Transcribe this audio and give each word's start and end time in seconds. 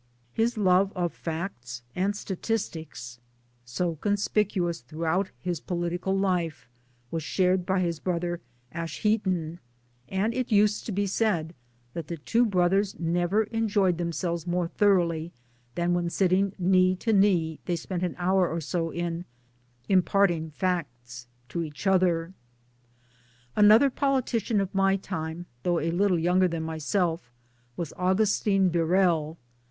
His 0.33 0.57
love 0.57 0.91
of 0.95 1.13
facts 1.13 1.83
and 1.95 2.15
statistics, 2.15 3.19
2i 3.67 3.69
6 3.69 3.79
MY 3.79 3.85
DAYS 3.85 3.85
AND 3.85 3.85
DREAMS 3.85 3.99
so 3.99 4.01
conspicuous 4.01 4.79
throughout 4.81 5.29
his 5.39 5.59
political 5.59 6.17
life, 6.17 6.67
was 7.11 7.21
shared 7.21 7.67
by 7.67 7.81
his 7.81 7.99
brother 7.99 8.41
Assheton; 8.73 9.59
and 10.09 10.33
it 10.33 10.51
used 10.51 10.87
to 10.87 10.91
be 10.91 11.05
said 11.05 11.53
that 11.93 12.07
the 12.07 12.17
two 12.17 12.47
brothers 12.47 12.95
never 12.99 13.43
enjoyed 13.43 13.99
them 13.99 14.11
selves 14.11 14.47
more 14.47 14.67
thoroughly 14.69 15.31
than 15.75 15.93
when 15.93 16.09
sitting 16.09 16.53
knee 16.57 16.95
to 16.95 17.13
knee 17.13 17.59
they 17.65 17.75
spent 17.75 18.01
an 18.01 18.15
hour 18.17 18.49
or 18.49 18.59
so 18.59 18.89
in 18.89 19.25
* 19.57 19.87
imparting 19.87 20.49
facts 20.49 21.27
to 21.49 21.61
each 21.61 21.85
other'! 21.85 22.33
Another 23.55 23.91
politician 23.91 24.59
of 24.59 24.73
my 24.73 24.95
time, 24.95 25.45
though 25.61 25.77
a 25.79 25.91
little 25.91 26.17
younger 26.17 26.47
than 26.47 26.63
myself, 26.63 27.31
was 27.77 27.93
Augustine 27.97 28.69
Birrell. 28.71 29.37